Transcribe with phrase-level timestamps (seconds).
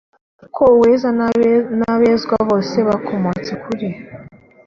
[0.39, 1.07] kuko uweza
[1.79, 3.87] n’abezwa bose bakomotse kuri